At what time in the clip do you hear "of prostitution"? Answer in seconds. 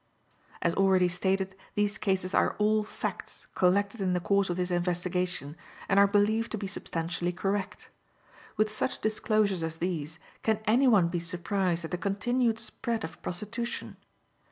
13.03-13.95